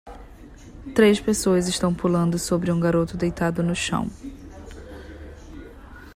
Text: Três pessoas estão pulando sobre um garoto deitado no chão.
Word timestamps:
Três 0.95 1.19
pessoas 1.19 1.67
estão 1.67 1.93
pulando 1.93 2.39
sobre 2.39 2.71
um 2.71 2.79
garoto 2.79 3.15
deitado 3.15 3.61
no 3.61 3.75
chão. 3.75 4.09